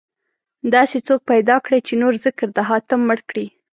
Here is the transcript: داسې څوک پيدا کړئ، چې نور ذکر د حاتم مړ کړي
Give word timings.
داسې 0.73 0.97
څوک 1.07 1.21
پيدا 1.31 1.55
کړئ، 1.65 1.79
چې 1.87 1.93
نور 2.01 2.13
ذکر 2.25 2.47
د 2.53 2.59
حاتم 2.69 3.01
مړ 3.09 3.19
کړي 3.29 3.45